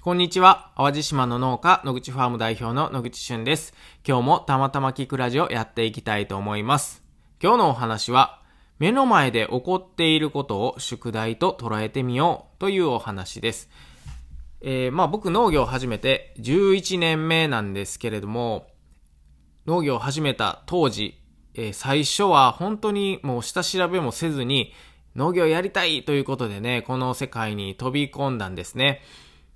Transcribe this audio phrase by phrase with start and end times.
[0.00, 0.70] こんにちは。
[0.76, 3.74] 淡路島の農家、野口ファーム代表の野口俊です。
[4.06, 7.02] 今日もたまたま聞くラジオやっていきたいと思います。
[7.42, 8.40] 今日のお話は、
[8.78, 13.70] 目の前で起こっていることを宿題と捉えてみようというお話です。
[14.60, 18.68] えー、まあ僕農業を始めて11年目なんですけれども、
[19.66, 21.20] 農業を始めた当時、
[21.54, 24.72] えー、最初は本当にもう下調べもせずに
[25.16, 29.02] 農業やりたいということでね、この世界に飛び込んだんですね。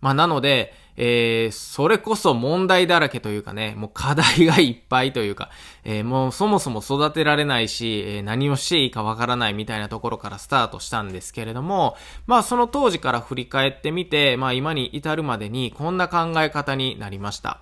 [0.00, 5.48] まあ、なので、えー、それこそ問題だらけというかね、もう課題がいっぱいというか、
[5.84, 17.60] えー、もうそもそも育てられないし、えー、何をしていいかわからないみたいなところからスタートしたんですけれども、まあその当時から振り返ってみて、まあ今に至るまでにこんな考え方になりました。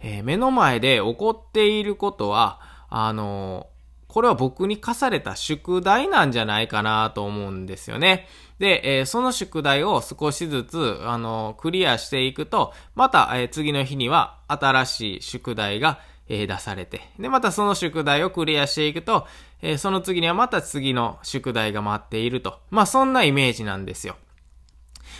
[0.00, 3.66] えー、目の前で起こっていることは、あの
[4.18, 8.26] これは僕に課された宿題なんじゃないかなと思うんですよね。
[8.58, 19.28] で、えー、その宿題を少しずつ、あの、クリアしていくと、また、えー、次の日には新しい宿題が、え、出されて、で、またその宿題をクリアしていくと、
[19.62, 22.58] えその次にはまた次の宿題が待っていると。
[22.70, 24.16] まあ、そんなイメージなんですよ。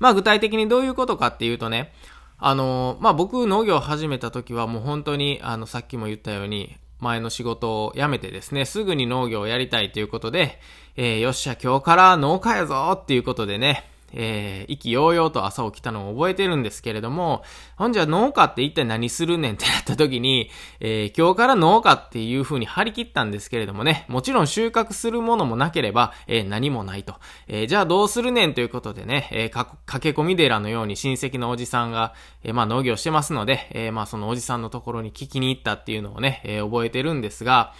[0.00, 1.92] まあ、具体的にどういうことかっていうとね、
[2.38, 10.60] あのまあ、僕農業を始めた時はもう本当に、あの、さっきも言ったように、前の仕事を辞めてですね、すぐに農業をやりたいということで、
[10.96, 17.42] えー、よっしゃ、今日から農家やぞっていうことでね、えー、意気揚々と朝起きたのを覚えてるんですけれども、
[17.76, 27.14] ほんじゃ農家って一体何するねんってなった時に、えー、今日から農家っていう風に張り切ったんですけれどもね、もちろん収穫するものもなければ、えー、何もないと。
[27.48, 37.74] えー、じゃあどうするねんということでね、えー、か、駆け込み寺のように親戚のおじさんが、えー、まあ農業してますので、えー、まあそのおじさんのところに聞きに行ったっていうのをね、えー、覚えてるんですが、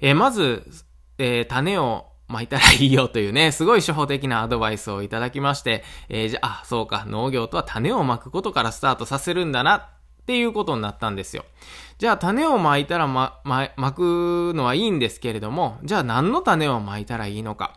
[0.00, 0.70] えー、まず、
[1.18, 9.86] えー、種を巻いたらいいよというね、 すごい初歩的なアドバイスをいただきまして、えー、じゃあ、そうか、農業とは種をまくことからスタートさせるんだなっ
[10.26, 11.44] ていうことになったんですよ。
[11.96, 17.74] じゃあ種をまいたらま、ま、巻くのはいいんですけれども、じゃあ何の種をまいたらいいのか。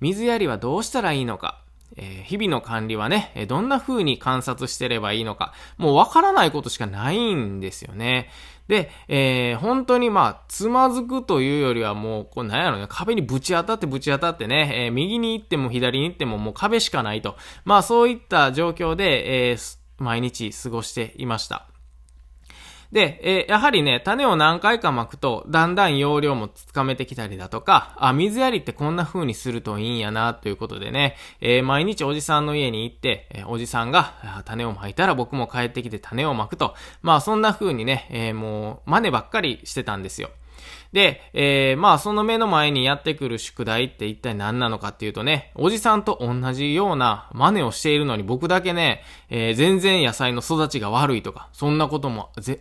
[0.00, 1.58] 水やりはどうしたらいいのか。
[1.96, 8.28] えー、日々の管理はね、どんな風に観察してればいいのか、もうわからないことしかないんですよね。
[8.68, 17.36] で、えー、本当にまあ、つまずくというよりはもう、こうなんやろね、壁にぶち当たってぶち当たってね、えー、右に行っても左に行ってももう壁しかないと。
[17.64, 21.66] まあそういった状況で、えー、毎日過ごしていました。
[22.96, 34.14] で、えー、やはりね、種を何回か巻くと、だんだん容量もつかめてきたりだとか、あ、水やりってこんな風にするといいんやな、ということでね、えー、毎日おじさんの家に行って、えー、おじさんが
[34.46, 40.30] 種を巻いたら僕も帰ってきて種を巻くと、まあそんな風にね、えもう真似ばっかりしてたんですよ。
[40.92, 52.60] で、えー、まあその目の前にやってくる宿題って一体何なのかっていうとね、おじさんと同じような真似をしているのに僕だけね、えー、全然野菜の育ちが悪いとか、そんなこともぜ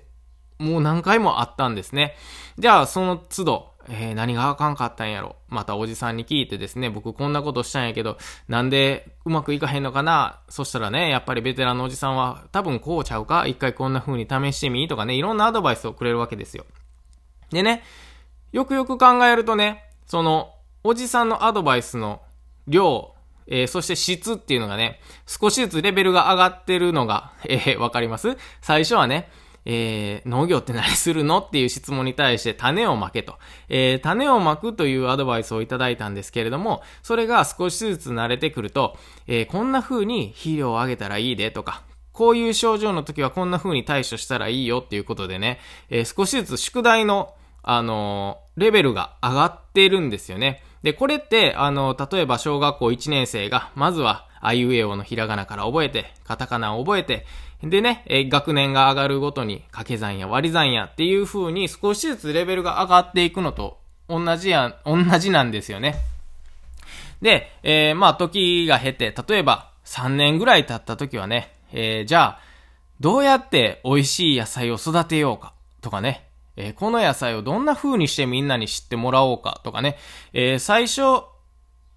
[0.59, 2.15] もう何回もあったんですね。
[2.57, 5.35] じゃあ、その都度、えー、何があかんかったんやろ。
[5.47, 8.17] またおじさんに聞いてですね、僕こんなことしたんやけど、
[8.47, 13.45] なんでうまくいかへんのかなそしたらね、やっぱりベテランのおじさんは、多分こうちゃうか？
[13.45, 14.87] 一回こんな風に試してみ？
[14.87, 16.65] とかね、いろんなアドバイスをくれるわけですよ。
[17.51, 17.83] でね、
[18.51, 22.21] よくよく考えるとね、その、おじさんのアドバイスの
[22.67, 23.13] 量、
[23.45, 28.37] えー、そして質っていうのがね、少しずつレベルが上がってるのが、えー、わかります？
[28.61, 29.29] 最初はね、
[29.65, 33.35] えー、農業って何するのっていう質問に対して種をまけと。
[33.67, 41.81] えー、種をまくというアドバイスをいただいたんですけれども、それが少しずつ慣れてくると、えー、こんな風に肥料をあげたらいいでとか、
[42.11, 45.59] こういう症状の時はこんな風に対処したらいいよっていうことでね、
[45.89, 50.63] えー、少しずつ宿題の、あのー、レベルが上がってるんですよね。
[50.83, 57.25] で、これって、あの、例えば小学校1年生が、まずは、あいうえおのひらがなから覚えて、カタカナを覚えて、
[57.65, 65.95] でね、え学年が上がるごとに掛け算や割り算やっていう風に少しずつレベルが上がっていくのと同じや、同じなんですよね。
[67.21, 72.39] で、えー、まあ時が経て、例えば3年ぐらい経った時はね、えー、じゃあ、
[72.99, 79.97] どうやって美味しい野菜を育てようかとかね、えー、この野菜をどんな風にしてみんなに知ってもらおうかとかね、
[80.33, 81.23] え、最初、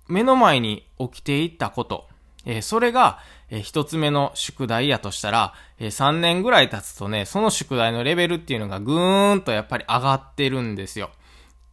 [0.09, 2.08] 目の前に起きていったこと、
[2.49, 3.19] えー、それが、
[3.51, 11.11] えー、一つ目の宿題やとしたら、えー、3年ぐらい経つとね、その宿題のレベルっていうのがぐーんとやっぱり上がってるんですよ。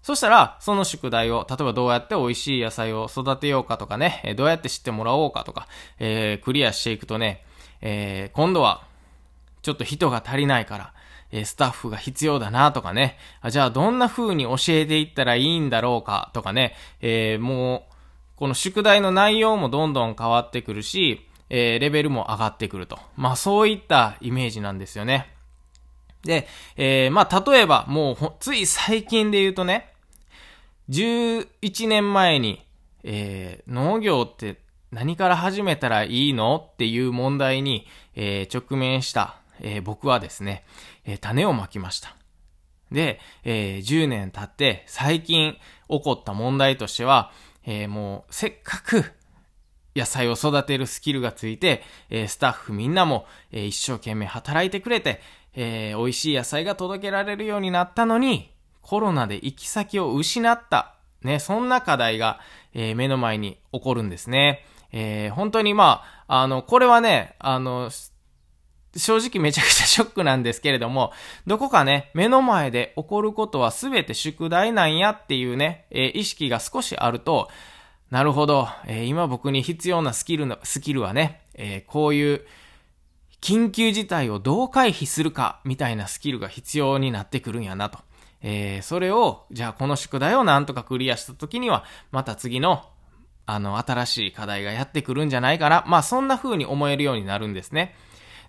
[0.03, 5.67] そしたら、その宿題を、例えばどうやって美味しい野菜を育てようかとかね、えー、どうやって知ってもらおうかとか、
[5.97, 7.43] えー、クリアしていくとね、
[7.81, 8.83] えー、今度は、
[9.61, 10.93] ちょっと人が足りないから、
[11.31, 17.94] えスタッフが必要だなとかね、あじゃあどんな風に教えていったらいいんだろうかとかね、えー、もう、
[18.35, 22.99] この宿題の内容もどんどん変わってくるし、えー、レベルも上がってくると。
[23.15, 25.31] まあそういったイメージなんですよね。
[26.23, 29.93] で、えー、まあ例えばもうつい最近で言うとね、
[30.89, 32.65] 11年前に、
[33.03, 34.59] えー、農業って
[34.91, 40.63] 何から始めたらいいのっていう問題に、えー、直面した、えー、僕はですね、
[41.05, 42.15] えー、種をまきました。
[42.91, 45.57] で、えー、10年経って最近
[45.89, 47.31] 起こった問題としては、
[47.65, 49.05] えー、もうせっかく
[49.95, 55.21] 野菜を育てるスキルがついて、えー、スタッフみんなも、えー、一生懸命働いてくれて、
[55.53, 58.51] えー、美味しい野菜が届けられるようになったのに、
[58.81, 60.95] コロナで行き先を失った。
[61.23, 62.39] ね、そんな課題が、
[62.73, 64.63] え、目の前に起こるんですね。
[64.91, 67.89] え、本当にまあ、あの、これはね、あの、
[68.95, 71.11] 正直めちゃくちゃショックなんですけれども、
[71.45, 77.49] どこかね、目の前で起こることは全て宿題なんやっていうね、えー、意識が少しあると、
[78.09, 82.45] なるほど、えー、今僕に必要なスキルの、スキルはね、えー、こういう
[83.41, 87.99] 緊急事態をどう回避するかみたいなスキルが必要になってくるんやなと。
[88.41, 92.85] え、それを、じゃあこの宿題をなんとかクリアした時には、また次の、
[93.45, 95.83] あの、新しい課題がやってくるんじゃないかな。
[95.87, 97.95] まあそんな風に思えるようになるんですね。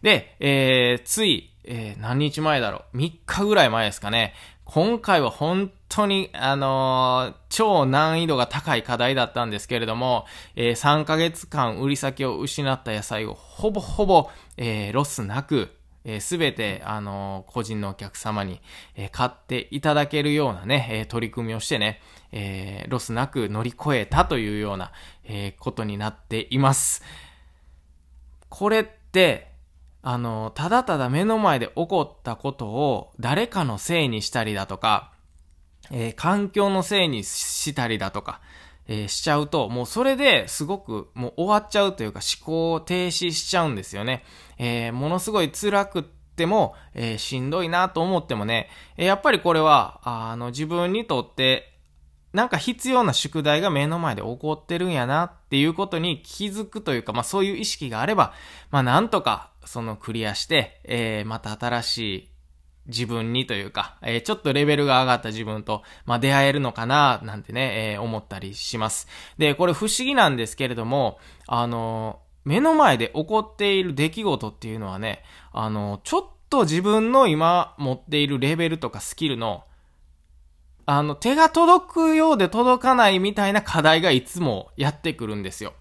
[0.02, 4.34] で、えー、つい、えー、何日前だろう ?3 日ぐらい前ですかね。
[4.64, 10.26] 今回は本当に、あのー、超難易度が高い課題だったんですけれども、
[10.56, 15.70] えー、3ヶ月間売り先を失った野菜をほぼほぼ、えー、ロスなく、
[16.20, 18.60] す、べ、て、あの個人のお客様に、
[18.94, 22.00] え買っていただけるようなね、え取り組みをしてね、
[22.30, 24.92] えロスなく乗り越えたというような、
[25.24, 27.02] えことになっています。
[28.48, 29.55] これって、
[30.08, 35.10] あの、ただただ目の前で起こったことを誰かのせいにしたりだとか、
[35.90, 38.40] えー、環境のせいにしたりだとか、
[38.86, 44.22] えー、しちゃうと、もうそれですごくもう終わっちゃうというか思考を停止しちゃうんですよね。
[44.58, 51.76] えー、ものすごい辛くっても、えー、しんどいなと思ってもね、えやっぱりこれは、あの、自分にとって
[52.36, 58.34] なんか必要な宿題が目の前で起こってるんやなっていうことに気づくというか、まあそういう意識があれば、
[58.70, 62.30] まあなんとかそのクリアして、えー、また新しい
[62.86, 69.08] 自分にというか、えー、ちょっとレベルが上がった自分と、まあ、出会えるのかな、なんてね、えー、思ったりします。
[69.38, 79.64] で、これ不思議なんですけれども、あのー、目の前で起こっている出来事っていうのはね、あのちょっと自分の今持っているレベルとかスキルの
[80.88, 85.74] あの、手が届くようで届かないみたいな課題がいつもやってくるんですよ。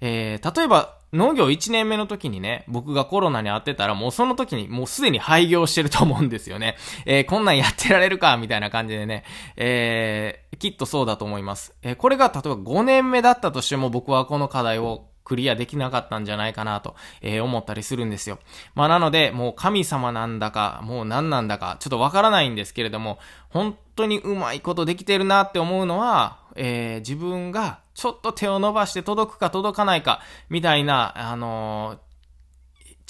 [0.00, 6.76] えー、例えば、農業1年目の時にね、僕がコロナに遭ってたら、もうその時にもうすでに廃業してると思うんですよね。
[7.04, 9.24] えー、こんなんやってられるか、みたいな感じでね、
[9.56, 11.74] えー、きっとそうだと思います。
[11.82, 18.38] えー、これが例えば5年目だったとしても僕はこの課題をクリアできなかったんじゃないかなと、えー、思ったりするんですよ。
[18.74, 23.18] まあなので、もう神様なんだか、もう何なんだか、ちょっとわからないんですけれども、
[23.50, 32.12] 本当にうまいことできてるなって思うのは、えー、自分がちょっと手を伸ばして届くか届かないか、みたいな、あのー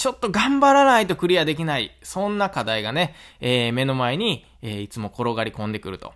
[0.03, 6.13] ちょっと頑張らないとクリアできない、そんな課題がね、えー、目の前に、えー、いつも転がり込んでくると。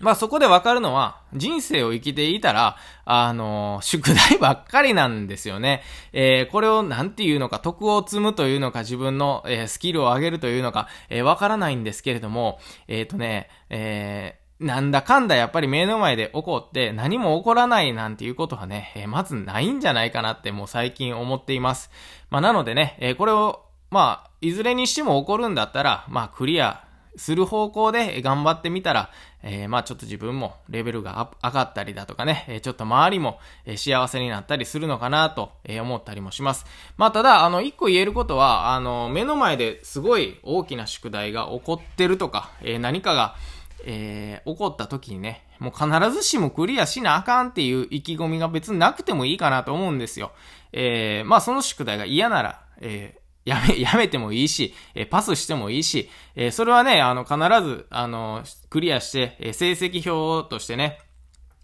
[0.00, 5.82] まあそこでわかるのは、人生を生きていたら、あの、宿題ばっかりなんですよね。
[6.12, 12.58] えー、これをなんていうのか、徳を積むというのか、自分の、えー、スキルを上げるというのか、えー、わからないんですけれども、
[12.88, 21.90] えっ、とね、えーなんだかんだやっぱり目の前で起こって何も起こらないなんていうことはね、えまずないんじゃないかなってもう最近思っています。
[22.30, 26.86] まあなのでね、えこれを、まあ、いずれにしても起こるんだったら、まあクリア
[27.16, 29.10] する方向で頑張ってみたら、
[29.42, 33.38] えー、まあちょっと自分もレベルが上がったりだとかね、ちょっと周りも、
[33.76, 36.66] 幸せになったりするのかなと、思ったりもします。
[36.96, 43.36] まあただ、あの、一個言えることは、あの、目の前ですごい大きな宿題が起こってるとか、え何かが、
[43.84, 50.32] えー、起こった時にね、もう必ずしもクリアしなあかんっていう意気込みが別になくてもいいかなと思うんですよ。
[50.72, 60.98] えー、まあその宿題が嫌なら、えーやめ、 やめてもいいし、えパスしてもいいし、えそれはね、あの、必ず、あの、クリアして、え成績表としてね、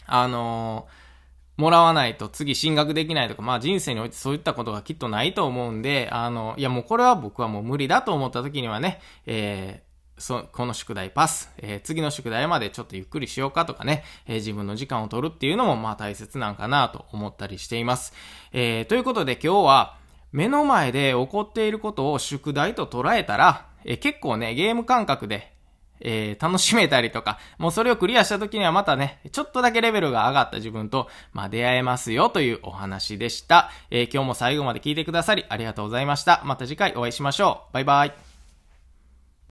[0.07, 0.88] あの
[1.57, 9.91] もらわないと次進学できないとか、まあ人生においてそういったことがきっとないと思うんで、あの、いやもうこれは僕はもう無理だと思った時にはね、えー、
[10.23, 18.14] そ、この宿題パス、えー、次の宿題までちょっとゆっくりしようかとかね、えー、自分の時間を取るっていうのもまあ大切なんかなと思ったりしています。
[18.52, 19.97] えー、ということで今日は、
[20.31, 25.52] 目の前で起こっていることを宿題と捉えたら、え結構ね、ゲーム感覚で、
[26.00, 33.71] えー、楽しめたりとか、もうそれをクリアした時にはまたね、ちょっとだけレベルが上がった自分と、まあ、出会えますよというお話でした。
[33.91, 36.43] えー、今日も最後まで聞いてくださりありがとうございました。
[36.45, 37.75] また次回お会いしましょう。
[37.75, 38.31] バイバイ。